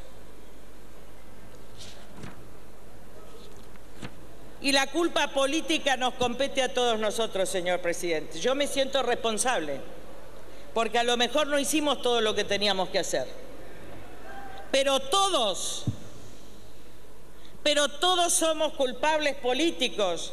Y 4.62 4.72
la 4.72 4.88
culpa 4.88 5.30
política 5.30 5.98
nos 5.98 6.16
compete 6.16 6.62
a 6.62 6.74
todos 6.74 7.00
nosotros, 7.00 7.48
señor 7.48 7.80
presidente. 7.80 8.40
Yo 8.40 8.56
me 8.56 8.68
siento 8.68 9.04
responsable, 9.04 9.80
porque 10.74 10.98
a 10.98 11.04
lo 11.04 11.16
mejor 11.16 11.48
no 11.48 11.60
hicimos 11.60 12.02
todo 12.02 12.22
lo 12.22 12.34
que 12.34 12.44
teníamos 12.44 12.90
que 12.90 13.00
hacer. 13.00 13.28
Pero 14.72 15.00
todos 15.00 15.86
pero 17.68 17.90
todos 17.90 18.32
somos 18.32 18.72
culpables 18.76 19.36
políticos 19.36 20.32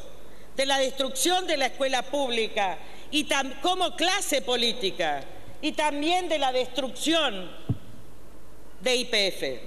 de 0.54 0.66
la 0.66 0.78
destrucción 0.78 1.48
de 1.48 1.56
la 1.56 1.66
escuela 1.66 2.02
pública 2.02 2.78
y 3.10 3.26
como 3.60 3.96
clase 3.96 4.40
política 4.40 5.24
y 5.60 5.72
también 5.72 6.28
de 6.28 6.38
la 6.38 6.52
destrucción 6.52 7.50
de 8.80 8.94
IPF. 8.94 9.62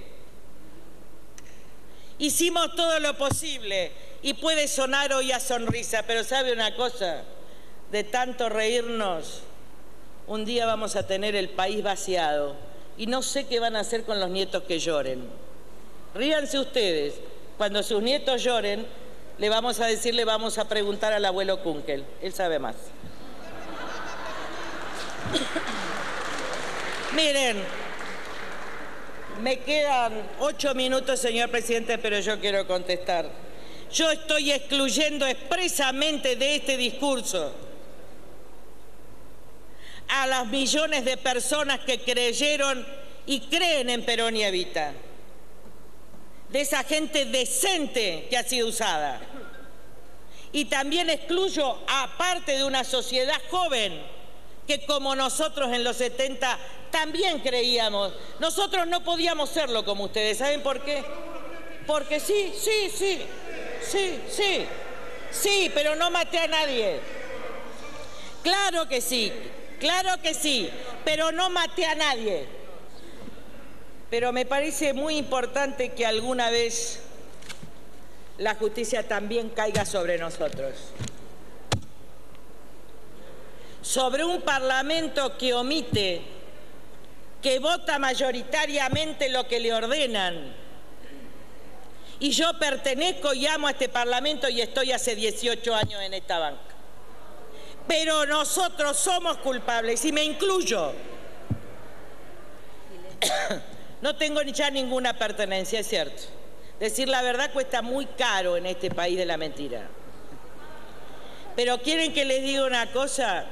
Hicimos 2.20 2.74
todo 2.74 2.98
lo 3.00 3.18
posible 3.18 3.92
y 4.22 4.34
puede 4.34 4.68
sonar 4.68 5.12
hoy 5.12 5.32
a 5.32 5.40
sonrisa, 5.40 6.02
pero 6.06 6.24
sabe 6.24 6.52
una 6.52 6.74
cosa, 6.74 7.22
de 7.90 8.04
tanto 8.04 8.48
reírnos, 8.48 9.42
un 10.26 10.44
día 10.44 10.66
vamos 10.66 10.96
a 10.96 11.06
tener 11.06 11.34
el 11.36 11.48
país 11.48 11.82
vaciado 11.82 12.54
y 12.96 13.06
no 13.06 13.22
sé 13.22 13.46
qué 13.46 13.60
van 13.60 13.76
a 13.76 13.80
hacer 13.80 14.04
con 14.04 14.20
los 14.20 14.28
nietos 14.28 14.64
que 14.64 14.78
lloren. 14.78 15.26
Ríanse 16.14 16.58
ustedes, 16.58 17.14
cuando 17.56 17.82
sus 17.82 18.02
nietos 18.02 18.42
lloren, 18.42 18.86
le 19.38 19.48
vamos 19.48 19.80
a 19.80 19.86
decir, 19.86 20.14
le 20.14 20.24
vamos 20.24 20.58
a 20.58 20.68
preguntar 20.68 21.12
al 21.12 21.24
abuelo 21.24 21.62
Kunkel. 21.62 22.04
Él 22.20 22.32
sabe 22.32 22.58
más. 22.58 22.74
Miren, 27.14 27.62
me 29.40 29.60
quedan 29.60 30.12
ocho 30.40 30.74
minutos, 30.74 31.20
señor 31.20 31.50
presidente, 31.50 31.98
pero 31.98 32.18
yo 32.18 32.40
quiero 32.40 32.66
contestar. 32.66 33.47
Yo 33.92 34.10
estoy 34.10 34.52
excluyendo 34.52 35.26
expresamente 35.26 36.36
de 36.36 36.56
este 36.56 36.76
discurso 36.76 37.52
a 40.08 40.26
las 40.26 40.46
millones 40.46 41.04
de 41.04 41.16
personas 41.16 41.80
que 41.80 42.00
creyeron 42.00 42.86
y 43.26 43.40
creen 43.40 43.90
en 43.90 44.04
Perón 44.04 44.36
y 44.36 44.44
Evita 44.44 44.92
de 46.48 46.60
esa 46.60 46.82
gente 46.82 47.26
decente 47.26 48.26
que 48.30 48.36
ha 48.36 48.42
sido 48.42 48.68
usada. 48.68 49.20
Y 50.50 50.64
también 50.64 51.10
excluyo 51.10 51.78
a 51.86 52.16
parte 52.16 52.56
de 52.56 52.64
una 52.64 52.84
sociedad 52.84 53.40
joven 53.50 54.00
que 54.66 54.84
como 54.86 55.14
nosotros 55.14 55.72
en 55.72 55.84
los 55.84 55.96
70 55.96 56.58
también 56.90 57.40
creíamos. 57.40 58.12
Nosotros 58.40 58.86
no 58.86 59.04
podíamos 59.04 59.50
serlo 59.50 59.84
como 59.84 60.04
ustedes. 60.04 60.38
¿Saben 60.38 60.62
por 60.62 60.82
qué? 60.82 61.04
Porque 61.86 62.18
sí, 62.20 62.52
sí, 62.58 62.90
sí, 62.94 63.20
sí, 63.82 64.20
sí, 64.28 64.66
sí, 65.30 65.70
pero 65.74 65.96
no 65.96 66.10
maté 66.10 66.38
a 66.38 66.48
nadie. 66.48 67.00
Claro 68.42 68.88
que 68.88 69.00
sí, 69.00 69.32
claro 69.80 70.20
que 70.22 70.34
sí, 70.34 70.70
pero 71.04 71.32
no 71.32 71.50
maté 71.50 71.86
a 71.86 71.94
nadie 71.94 72.58
pero 74.10 74.32
me 74.32 74.46
parece 74.46 74.94
muy 74.94 75.16
importante 75.16 75.90
que 75.90 76.06
alguna 76.06 76.50
vez 76.50 77.00
la 78.38 78.54
justicia 78.54 79.06
también 79.06 79.50
caiga 79.50 79.84
sobre 79.84 80.16
nosotros. 80.16 80.74
Sobre 83.82 84.24
un 84.24 84.40
Parlamento 84.42 85.36
que 85.36 85.52
omite, 85.52 86.22
que 87.42 87.58
vota 87.58 87.98
mayoritariamente 87.98 89.28
lo 89.28 89.46
que 89.46 89.60
le 89.60 89.74
ordenan. 89.74 90.67
Y 92.20 92.30
yo 92.30 92.58
pertenezco 92.58 93.32
y 93.32 93.46
amo 93.46 93.68
a 93.68 93.70
este 93.70 93.88
Parlamento 93.88 94.48
y 94.48 94.60
estoy 94.60 94.92
hace 94.92 95.14
18 95.14 95.74
años 95.74 96.02
en 96.02 96.14
esta 96.14 96.38
banca. 96.38 96.60
Pero 97.86 98.26
nosotros 98.26 98.96
somos 98.96 99.38
culpables 99.38 100.04
y 100.04 100.12
me 100.12 100.24
incluyo. 100.24 100.92
No 104.00 104.14
tengo 104.14 104.40
ya 104.42 104.70
ninguna 104.70 105.18
pertenencia, 105.18 105.80
es 105.80 105.88
cierto. 105.88 106.22
Decir 106.78 107.08
la 107.08 107.20
verdad 107.20 107.52
cuesta 107.52 107.82
muy 107.82 108.06
caro 108.06 108.56
en 108.56 108.66
este 108.66 108.92
país 108.92 109.18
de 109.18 109.26
la 109.26 109.36
mentira. 109.36 109.88
Pero 111.56 111.78
quieren 111.82 112.14
que 112.14 112.24
les 112.24 112.44
diga 112.44 112.64
una 112.64 112.92
cosa, 112.92 113.46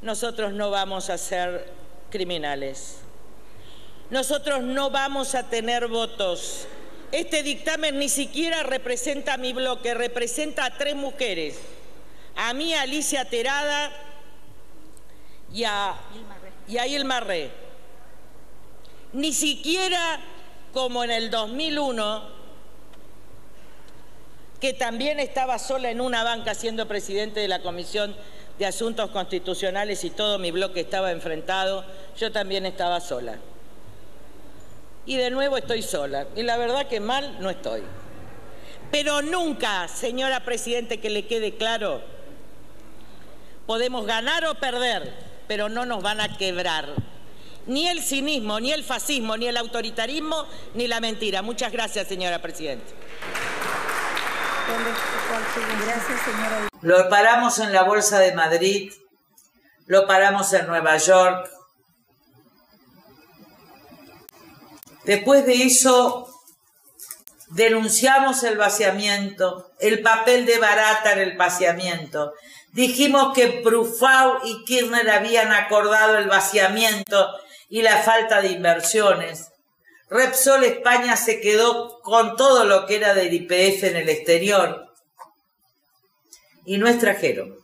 nosotros 0.00 0.54
no 0.54 0.70
vamos 0.70 1.10
a 1.10 1.18
ser 1.18 1.70
criminales. 2.08 3.03
Nosotros 4.10 4.62
no 4.62 4.90
vamos 4.90 5.34
a 5.34 5.48
tener 5.48 5.88
votos. 5.88 6.66
Este 7.12 7.42
dictamen 7.42 7.98
ni 7.98 8.08
siquiera 8.08 8.62
representa 8.62 9.34
a 9.34 9.36
mi 9.38 9.52
bloque, 9.52 9.94
representa 9.94 10.66
a 10.66 10.76
tres 10.76 10.94
mujeres. 10.94 11.58
A 12.36 12.52
mí, 12.52 12.74
Alicia 12.74 13.24
Terada 13.24 13.92
y 15.52 15.64
a, 15.64 15.94
y 16.66 16.78
a 16.78 16.86
Ilma 16.86 17.22
ni 19.12 19.32
siquiera 19.32 20.18
como 20.72 21.04
en 21.04 21.12
el 21.12 21.30
2001, 21.30 22.34
que 24.60 24.72
también 24.72 25.20
estaba 25.20 25.58
sola 25.60 25.90
en 25.90 26.00
una 26.00 26.24
banca 26.24 26.54
siendo 26.54 26.88
presidente 26.88 27.38
de 27.38 27.46
la 27.46 27.62
Comisión 27.62 28.16
de 28.58 28.66
Asuntos 28.66 29.10
Constitucionales 29.10 30.02
y 30.02 30.10
todo 30.10 30.38
mi 30.40 30.50
bloque 30.50 30.80
estaba 30.80 31.12
enfrentado, 31.12 31.84
yo 32.18 32.32
también 32.32 32.66
estaba 32.66 33.00
sola. 33.00 33.38
Y 35.06 35.16
de 35.16 35.30
nuevo 35.30 35.56
estoy 35.56 35.82
sola. 35.82 36.26
Y 36.34 36.42
la 36.42 36.56
verdad 36.56 36.88
que 36.88 37.00
mal 37.00 37.38
no 37.40 37.50
estoy. 37.50 37.82
Pero 38.90 39.22
nunca, 39.22 39.88
señora 39.88 40.44
Presidente, 40.44 41.00
que 41.00 41.10
le 41.10 41.26
quede 41.26 41.56
claro, 41.56 42.02
podemos 43.66 44.06
ganar 44.06 44.44
o 44.46 44.54
perder, 44.54 45.12
pero 45.48 45.68
no 45.68 45.84
nos 45.84 46.02
van 46.02 46.20
a 46.20 46.36
quebrar 46.36 46.88
ni 47.66 47.88
el 47.88 48.02
cinismo, 48.02 48.60
ni 48.60 48.72
el 48.72 48.84
fascismo, 48.84 49.36
ni 49.36 49.46
el 49.46 49.56
autoritarismo, 49.56 50.46
ni 50.74 50.86
la 50.86 51.00
mentira. 51.00 51.42
Muchas 51.42 51.72
gracias, 51.72 52.08
señora 52.08 52.40
Presidenta. 52.40 52.92
Lo 56.82 57.08
paramos 57.08 57.58
en 57.58 57.72
la 57.72 57.82
Bolsa 57.84 58.18
de 58.18 58.32
Madrid, 58.32 58.92
lo 59.86 60.06
paramos 60.06 60.52
en 60.52 60.66
Nueva 60.66 60.96
York. 60.96 61.50
Después 65.04 65.44
de 65.44 65.64
eso, 65.64 66.28
denunciamos 67.50 68.42
el 68.42 68.56
vaciamiento, 68.56 69.70
el 69.78 70.00
papel 70.02 70.46
de 70.46 70.58
Barata 70.58 71.12
en 71.12 71.20
el 71.20 71.36
vaciamiento. 71.36 72.32
Dijimos 72.72 73.34
que 73.34 73.62
Brufau 73.62 74.38
y 74.44 74.64
Kirchner 74.64 75.08
habían 75.10 75.52
acordado 75.52 76.18
el 76.18 76.28
vaciamiento 76.28 77.30
y 77.68 77.82
la 77.82 77.98
falta 78.02 78.40
de 78.40 78.48
inversiones. 78.48 79.50
Repsol 80.08 80.64
España 80.64 81.16
se 81.16 81.40
quedó 81.40 82.00
con 82.02 82.36
todo 82.36 82.64
lo 82.64 82.86
que 82.86 82.96
era 82.96 83.14
del 83.14 83.32
IPF 83.32 83.84
en 83.84 83.96
el 83.96 84.08
exterior 84.08 84.92
y 86.64 86.78
no 86.78 86.88
extrajeron. 86.88 87.58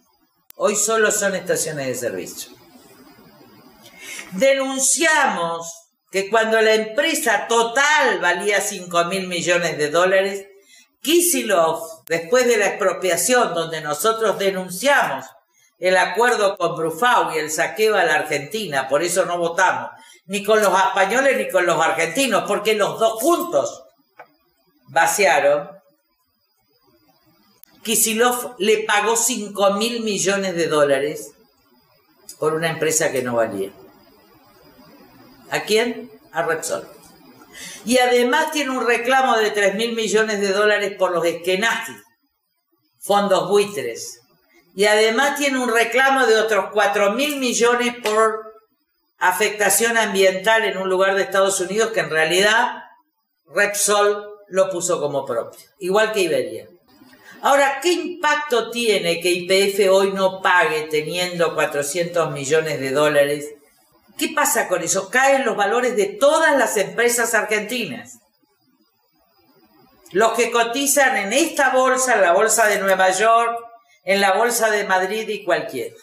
Hoy 0.57 0.77
solo 0.77 1.11
son 1.11 1.35
estaciones 1.35 1.87
de 1.87 1.95
servicio. 1.95 2.53
Denunciamos 4.33 5.80
que 6.11 6.29
cuando 6.29 6.61
la 6.61 6.75
empresa 6.75 7.47
total 7.49 8.19
valía 8.21 8.61
5 8.61 9.05
mil 9.05 9.29
millones 9.29 9.79
de 9.79 9.91
dólares, 9.91 10.47
Kisilov, 11.01 12.05
después 12.07 12.47
de 12.47 12.59
la 12.59 12.67
expropiación 12.67 13.55
donde 13.55 13.81
nosotros 13.81 14.39
denunciamos 14.39 15.25
el 15.79 15.97
acuerdo 15.97 16.59
con 16.59 16.77
Brufau 16.77 17.33
y 17.33 17.39
el 17.39 17.51
saqueo 17.51 17.97
a 17.97 18.05
la 18.05 18.17
Argentina, 18.17 18.87
por 18.89 19.03
eso 19.03 19.25
no 19.25 19.39
votamos, 19.39 19.91
ni 20.27 20.45
con 20.45 20.61
los 20.61 20.73
españoles 20.77 21.39
ni 21.39 21.49
con 21.49 21.65
los 21.65 21.81
argentinos, 21.81 22.45
porque 22.47 22.75
los 22.75 22.99
dos 22.99 23.15
juntos 23.15 23.85
vaciaron. 24.89 25.71
Kisilov 27.83 28.57
le 28.59 28.85
pagó 28.85 29.17
5 29.17 29.73
mil 29.75 30.03
millones 30.03 30.55
de 30.55 30.67
dólares 30.67 31.33
por 32.39 32.53
una 32.53 32.69
empresa 32.69 33.11
que 33.11 33.23
no 33.23 33.37
valía. 33.37 33.71
¿A 35.51 35.63
quién? 35.63 36.11
A 36.33 36.43
Repsol. 36.43 36.89
Y 37.85 37.99
además 37.99 38.53
tiene 38.53 38.71
un 38.71 38.87
reclamo 38.87 39.37
de 39.37 39.51
3 39.51 39.75
mil 39.75 39.95
millones 39.95 40.41
de 40.41 40.53
dólares 40.53 40.95
por 40.99 41.13
los 41.13 41.25
Eskenazi, 41.25 41.93
fondos 42.99 43.49
buitres. 43.49 44.21
Y 44.75 44.85
además 44.85 45.37
tiene 45.37 45.59
un 45.59 45.73
reclamo 45.73 46.27
de 46.27 46.39
otros 46.39 46.67
4 46.73 47.13
mil 47.13 47.37
millones 47.37 47.97
por 48.03 48.55
afectación 49.19 49.97
ambiental 49.97 50.65
en 50.65 50.79
un 50.79 50.89
lugar 50.89 51.15
de 51.15 51.23
Estados 51.23 51.61
Unidos 51.61 51.91
que 51.91 52.01
en 52.01 52.11
realidad 52.11 52.85
Repsol 53.47 54.31
lo 54.49 54.71
puso 54.71 55.01
como 55.01 55.27
propio, 55.27 55.61
igual 55.79 56.13
que 56.13 56.21
Iberia. 56.23 56.69
Ahora, 57.43 57.81
¿qué 57.83 57.93
impacto 57.93 58.71
tiene 58.71 59.21
que 59.21 59.31
IPF 59.31 59.91
hoy 59.91 60.13
no 60.13 60.43
pague 60.43 60.83
teniendo 60.91 61.55
400 61.55 62.31
millones 62.33 62.81
de 62.81 62.91
dólares? 62.91 63.55
¿Qué 64.21 64.29
pasa 64.35 64.69
con 64.69 64.83
eso? 64.83 65.09
Caen 65.11 65.47
los 65.47 65.57
valores 65.57 65.97
de 65.97 66.07
todas 66.07 66.57
las 66.59 66.77
empresas 66.77 67.35
argentinas. 67.35 68.19
Los 70.13 70.35
que 70.35 70.51
cotizan 70.51 71.17
en 71.17 71.33
esta 71.33 71.71
bolsa, 71.71 72.15
en 72.15 72.21
la 72.21 72.33
bolsa 72.33 72.67
de 72.67 72.81
Nueva 72.81 73.11
York, 73.11 73.59
en 74.05 74.21
la 74.21 74.35
bolsa 74.35 74.71
de 74.71 74.85
Madrid 74.85 75.27
y 75.29 75.43
cualquiera. 75.43 75.97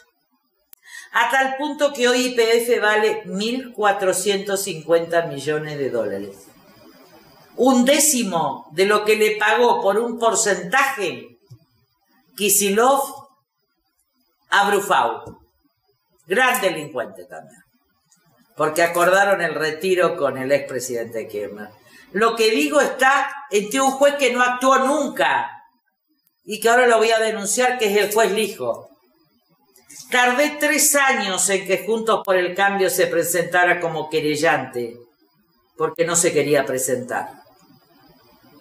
A 1.13 1.29
tal 1.29 1.57
punto 1.57 1.93
que 1.93 2.07
hoy 2.07 2.35
IPF 2.35 2.81
vale 2.81 3.23
1.450 3.25 5.27
millones 5.27 5.77
de 5.77 5.89
dólares 5.89 6.47
un 7.57 7.85
décimo 7.85 8.67
de 8.71 8.85
lo 8.85 9.03
que 9.03 9.15
le 9.15 9.35
pagó 9.37 9.81
por 9.81 9.97
un 9.97 10.19
porcentaje 10.19 11.39
Kisilov 12.35 13.01
a 14.49 14.69
Brufau. 14.69 15.39
Gran 16.27 16.61
delincuente 16.61 17.25
también. 17.25 17.66
Porque 18.57 18.81
acordaron 18.81 19.41
el 19.41 19.55
retiro 19.55 20.17
con 20.17 20.37
el 20.37 20.51
expresidente 20.51 21.27
Kirchner. 21.27 21.69
Lo 22.11 22.35
que 22.35 22.51
digo 22.51 22.81
está 22.81 23.29
entre 23.51 23.79
un 23.79 23.91
juez 23.91 24.15
que 24.15 24.33
no 24.33 24.41
actuó 24.41 24.79
nunca 24.79 25.63
y 26.43 26.59
que 26.59 26.69
ahora 26.69 26.87
lo 26.87 26.97
voy 26.97 27.11
a 27.11 27.19
denunciar, 27.19 27.77
que 27.77 27.85
es 27.85 27.97
el 27.97 28.13
juez 28.13 28.31
Lijo. 28.31 28.89
Tardé 30.09 30.57
tres 30.59 30.95
años 30.95 31.49
en 31.49 31.67
que 31.67 31.85
Juntos 31.85 32.21
por 32.25 32.35
el 32.35 32.55
Cambio 32.55 32.89
se 32.89 33.07
presentara 33.07 33.79
como 33.79 34.09
querellante, 34.09 34.97
porque 35.77 36.05
no 36.05 36.15
se 36.15 36.33
quería 36.33 36.65
presentar 36.65 37.47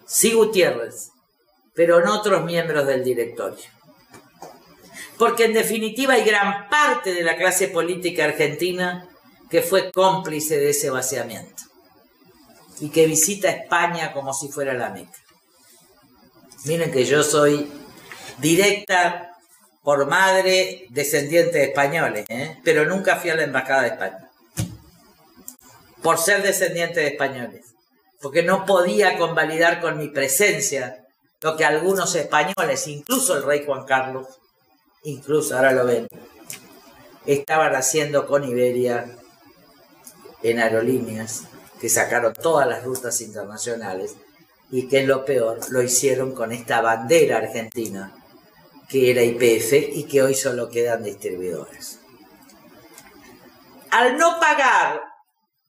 sí 0.07 0.31
Gutiérrez, 0.31 1.11
pero 1.75 2.03
no 2.03 2.15
otros 2.15 2.43
miembros 2.45 2.87
del 2.87 3.03
directorio. 3.03 3.65
Porque 5.19 5.45
en 5.45 5.53
definitiva 5.53 6.13
hay 6.13 6.23
gran 6.23 6.69
parte 6.69 7.13
de 7.13 7.23
la 7.23 7.37
clase 7.37 7.67
política 7.67 8.25
argentina 8.25 9.07
que 9.49 9.61
fue 9.61 9.91
cómplice 9.91 10.57
de 10.57 10.69
ese 10.69 10.89
vaciamiento 10.89 11.63
y 12.79 12.89
que 12.89 13.05
visita 13.05 13.49
España 13.49 14.13
como 14.13 14.33
si 14.33 14.49
fuera 14.49 14.73
la 14.73 14.89
Meca. 14.89 15.17
Miren 16.65 16.91
que 16.91 17.05
yo 17.05 17.23
soy 17.23 17.71
directa 18.39 19.37
por 19.83 20.05
madre 20.05 20.85
descendiente 20.89 21.59
de 21.59 21.63
españoles, 21.65 22.25
¿eh? 22.29 22.59
pero 22.63 22.85
nunca 22.85 23.15
fui 23.15 23.29
a 23.29 23.35
la 23.35 23.43
Embajada 23.43 23.83
de 23.83 23.87
España. 23.89 24.29
Por 26.01 26.17
ser 26.17 26.43
descendiente 26.43 26.99
de 26.99 27.07
españoles 27.07 27.77
porque 28.21 28.43
no 28.43 28.65
podía 28.65 29.17
convalidar 29.17 29.79
con 29.79 29.97
mi 29.97 30.09
presencia 30.09 31.05
lo 31.41 31.55
que 31.55 31.65
algunos 31.65 32.15
españoles, 32.15 32.87
incluso 32.87 33.37
el 33.37 33.43
rey 33.43 33.63
Juan 33.65 33.85
Carlos, 33.85 34.27
incluso 35.03 35.55
ahora 35.55 35.71
lo 35.71 35.85
ven, 35.85 36.07
estaban 37.25 37.75
haciendo 37.75 38.25
con 38.25 38.43
Iberia 38.43 39.05
en 40.49 40.59
aerolíneas 40.59 41.43
que 41.79 41.89
sacaron 41.89 42.33
todas 42.33 42.67
las 42.67 42.83
rutas 42.83 43.21
internacionales 43.21 44.15
y 44.71 44.87
que 44.87 45.01
es 45.01 45.07
lo 45.07 45.25
peor, 45.25 45.59
lo 45.69 45.81
hicieron 45.81 46.33
con 46.33 46.51
esta 46.51 46.81
bandera 46.81 47.37
argentina 47.37 48.13
que 48.89 49.11
era 49.11 49.21
IPF 49.21 49.73
y 49.95 50.05
que 50.05 50.21
hoy 50.21 50.33
solo 50.33 50.69
quedan 50.69 51.03
distribuidores. 51.03 51.99
Al 53.91 54.17
no 54.17 54.39
pagar 54.39 55.01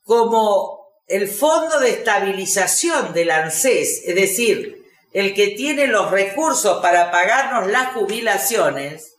como 0.05 0.79
el 1.07 1.29
fondo 1.29 1.81
de 1.81 1.91
estabilización 1.91 3.13
del 3.13 3.31
ANSES, 3.31 4.03
es 4.05 4.15
decir, 4.15 4.85
el 5.13 5.35
que 5.35 5.49
tiene 5.49 5.87
los 5.87 6.11
recursos 6.11 6.81
para 6.83 7.11
pagarnos 7.11 7.71
las 7.71 7.95
jubilaciones, 7.95 9.15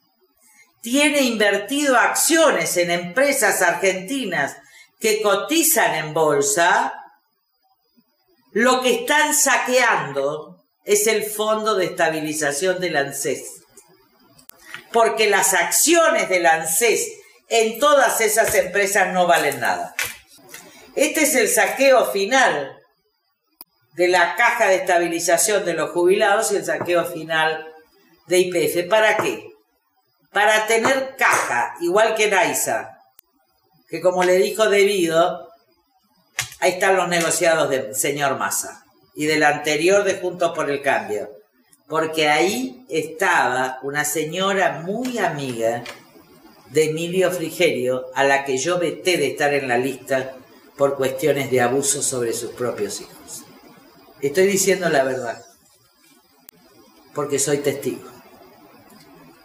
tiene 0.81 1.21
invertido 1.21 1.97
acciones 1.97 2.77
en 2.77 2.91
empresas 2.91 3.61
argentinas 3.61 4.55
que 4.99 5.21
cotizan 5.21 5.95
en 5.95 6.13
bolsa, 6.13 6.93
lo 8.51 8.81
que 8.81 8.95
están 9.01 9.33
saqueando 9.33 10.65
es 10.83 11.07
el 11.07 11.23
fondo 11.23 11.75
de 11.75 11.85
estabilización 11.85 12.79
del 12.79 12.97
ANSES. 12.97 13.61
Porque 14.91 15.29
las 15.29 15.53
acciones 15.53 16.29
del 16.29 16.45
ANSES 16.45 17.07
en 17.47 17.79
todas 17.79 18.21
esas 18.21 18.53
empresas 18.55 19.13
no 19.13 19.27
valen 19.27 19.59
nada. 19.59 19.95
Este 20.95 21.21
es 21.21 21.35
el 21.35 21.47
saqueo 21.47 22.05
final 22.11 22.75
de 23.93 24.07
la 24.07 24.35
caja 24.35 24.67
de 24.67 24.75
estabilización 24.75 25.63
de 25.65 25.73
los 25.73 25.91
jubilados 25.91 26.51
y 26.51 26.57
el 26.57 26.65
saqueo 26.65 27.05
final 27.05 27.67
de 28.27 28.39
IPF. 28.39 28.89
¿Para 28.89 29.17
qué? 29.17 29.45
Para 30.31 30.67
tener 30.67 31.15
caja, 31.17 31.75
igual 31.81 32.15
que 32.15 32.29
Naisa, 32.29 32.98
que 33.89 34.01
como 34.01 34.23
le 34.23 34.37
dijo 34.37 34.69
debido, 34.69 35.49
ahí 36.59 36.71
están 36.71 36.95
los 36.95 37.07
negociados 37.07 37.69
del 37.69 37.95
señor 37.95 38.37
Massa 38.37 38.85
y 39.15 39.25
del 39.25 39.43
anterior 39.43 40.03
de 40.03 40.15
Juntos 40.15 40.51
por 40.55 40.69
el 40.69 40.81
Cambio, 40.81 41.29
porque 41.87 42.29
ahí 42.29 42.85
estaba 42.87 43.79
una 43.81 44.05
señora 44.05 44.81
muy 44.85 45.17
amiga 45.17 45.83
de 46.69 46.91
Emilio 46.91 47.31
Frigerio, 47.31 48.05
a 48.13 48.23
la 48.23 48.45
que 48.45 48.57
yo 48.57 48.77
veté 48.77 49.17
de 49.17 49.27
estar 49.31 49.53
en 49.55 49.67
la 49.67 49.77
lista 49.77 50.35
por 50.77 50.95
cuestiones 50.95 51.49
de 51.49 51.61
abuso 51.61 52.03
sobre 52.03 52.31
sus 52.31 52.51
propios 52.51 53.01
hijos. 53.01 53.43
Estoy 54.21 54.45
diciendo 54.45 54.87
la 54.89 55.03
verdad, 55.03 55.43
porque 57.15 57.39
soy 57.39 57.57
testigo, 57.57 58.07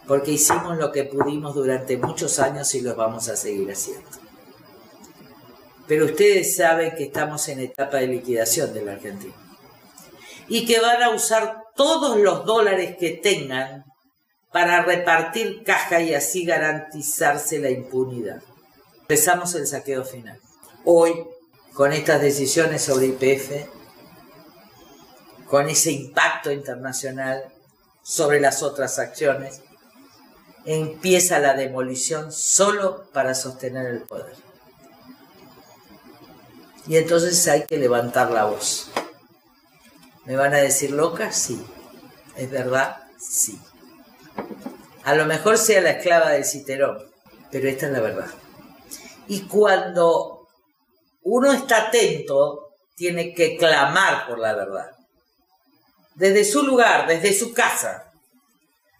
porque 0.07 0.31
hicimos 0.31 0.77
lo 0.77 0.91
que 0.91 1.05
pudimos 1.05 1.55
durante 1.55 1.97
muchos 1.97 2.37
años 2.37 2.75
y 2.75 2.81
lo 2.81 2.95
vamos 2.95 3.27
a 3.27 3.35
seguir 3.35 3.71
haciendo. 3.71 4.24
Pero 5.87 6.05
ustedes 6.05 6.55
saben 6.55 6.95
que 6.95 7.05
estamos 7.05 7.47
en 7.47 7.59
etapa 7.59 7.97
de 7.97 8.07
liquidación 8.07 8.73
de 8.73 8.83
la 8.83 8.93
Argentina 8.93 9.35
y 10.47 10.65
que 10.65 10.79
van 10.79 11.01
a 11.03 11.09
usar 11.09 11.63
todos 11.75 12.17
los 12.17 12.45
dólares 12.45 12.97
que 12.99 13.11
tengan 13.11 13.85
para 14.51 14.83
repartir 14.83 15.63
caja 15.63 16.01
y 16.01 16.13
así 16.13 16.45
garantizarse 16.45 17.59
la 17.59 17.69
impunidad. 17.69 18.41
Empezamos 19.01 19.53
el 19.55 19.67
saqueo 19.67 20.03
final 20.05 20.39
hoy 20.85 21.27
con 21.73 21.91
estas 21.91 22.21
decisiones 22.21 22.83
sobre 22.83 23.07
IPF, 23.07 23.67
con 25.47 25.67
ese 25.67 25.91
impacto 25.91 26.51
internacional 26.51 27.43
sobre 28.01 28.39
las 28.39 28.63
otras 28.63 28.97
acciones, 28.99 29.61
empieza 30.65 31.39
la 31.39 31.53
demolición 31.53 32.31
solo 32.31 33.09
para 33.11 33.35
sostener 33.35 33.87
el 33.87 34.01
poder. 34.03 34.44
Y 36.87 36.97
entonces 36.97 37.47
hay 37.47 37.65
que 37.65 37.77
levantar 37.77 38.31
la 38.31 38.45
voz. 38.45 38.91
¿Me 40.25 40.35
van 40.35 40.53
a 40.53 40.57
decir 40.57 40.91
loca? 40.91 41.31
Sí. 41.31 41.63
¿Es 42.35 42.49
verdad? 42.49 42.97
Sí. 43.19 43.59
A 45.03 45.15
lo 45.15 45.25
mejor 45.25 45.57
sea 45.57 45.81
la 45.81 45.91
esclava 45.91 46.31
del 46.31 46.45
citerón, 46.45 46.97
pero 47.51 47.69
esta 47.69 47.85
es 47.87 47.91
la 47.91 48.01
verdad. 48.01 48.29
Y 49.27 49.41
cuando 49.47 50.47
uno 51.23 51.51
está 51.53 51.87
atento, 51.87 52.75
tiene 52.95 53.33
que 53.33 53.57
clamar 53.57 54.27
por 54.27 54.39
la 54.39 54.53
verdad. 54.53 54.91
Desde 56.15 56.45
su 56.45 56.63
lugar, 56.63 57.07
desde 57.07 57.33
su 57.33 57.53
casa, 57.53 58.11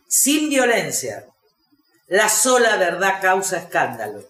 sin 0.07 0.49
violencia. 0.49 1.25
La 2.07 2.29
sola 2.29 2.77
verdad 2.77 3.19
causa 3.21 3.57
escándalo. 3.57 4.23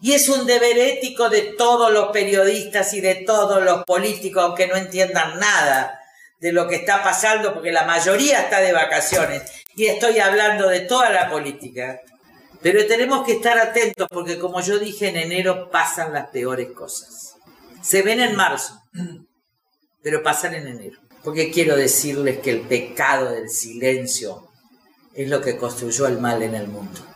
Y 0.00 0.12
es 0.12 0.28
un 0.28 0.46
deber 0.46 0.78
ético 0.78 1.28
de 1.30 1.42
todos 1.56 1.92
los 1.92 2.08
periodistas 2.12 2.92
y 2.94 3.00
de 3.00 3.16
todos 3.16 3.62
los 3.62 3.84
políticos 3.84 4.54
que 4.56 4.66
no 4.66 4.76
entiendan 4.76 5.38
nada 5.38 6.00
de 6.38 6.52
lo 6.52 6.68
que 6.68 6.76
está 6.76 7.02
pasando, 7.02 7.54
porque 7.54 7.72
la 7.72 7.84
mayoría 7.84 8.42
está 8.42 8.60
de 8.60 8.72
vacaciones. 8.72 9.42
Y 9.74 9.86
estoy 9.86 10.18
hablando 10.18 10.68
de 10.68 10.80
toda 10.80 11.10
la 11.10 11.30
política. 11.30 12.00
Pero 12.62 12.86
tenemos 12.86 13.24
que 13.24 13.34
estar 13.34 13.58
atentos 13.58 14.08
porque 14.10 14.38
como 14.38 14.60
yo 14.60 14.78
dije 14.78 15.08
en 15.08 15.16
enero 15.16 15.70
pasan 15.70 16.12
las 16.12 16.28
peores 16.30 16.72
cosas. 16.72 17.36
Se 17.80 18.02
ven 18.02 18.20
en 18.20 18.34
marzo, 18.34 18.82
pero 20.02 20.22
pasan 20.22 20.54
en 20.54 20.66
enero. 20.66 20.98
Porque 21.22 21.50
quiero 21.50 21.76
decirles 21.76 22.38
que 22.38 22.50
el 22.50 22.62
pecado 22.62 23.30
del 23.30 23.50
silencio 23.50 24.48
es 25.14 25.28
lo 25.28 25.40
que 25.40 25.56
construyó 25.56 26.06
el 26.06 26.18
mal 26.18 26.42
en 26.42 26.54
el 26.54 26.68
mundo. 26.68 27.06